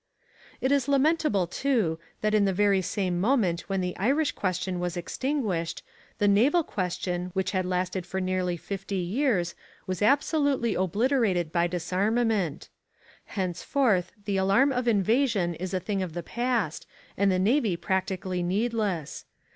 [0.61, 4.97] It is lamentable, too, that at the very same moment when the Irish question was
[4.97, 5.83] extinguished,
[6.17, 9.53] the Naval Question which had lasted for nearly fifty years
[9.85, 12.67] was absolutely obliterated by disarmament.
[13.25, 18.41] Henceforth the alarm of invasion is a thing of the past and the navy practically
[18.41, 19.25] needless.